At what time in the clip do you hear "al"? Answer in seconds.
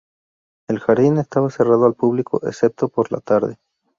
1.85-1.93